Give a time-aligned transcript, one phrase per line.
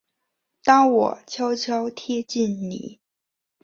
[0.63, 2.99] 当我悄悄贴近你